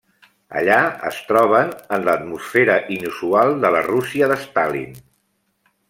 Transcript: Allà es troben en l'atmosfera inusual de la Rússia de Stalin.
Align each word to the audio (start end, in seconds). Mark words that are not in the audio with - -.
Allà 0.61 0.77
es 1.09 1.19
troben 1.31 1.69
en 1.99 2.07
l'atmosfera 2.09 2.79
inusual 2.97 3.55
de 3.67 3.73
la 3.77 3.85
Rússia 3.91 4.31
de 4.33 4.39
Stalin. 4.49 4.99